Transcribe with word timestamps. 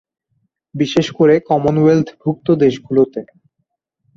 বিশেষ 0.75 1.07
করে 1.11 1.35
কমনওয়েলথ 1.49 2.07
ভুক্ত 2.21 2.47
দেশগুলোতে। 2.63 3.19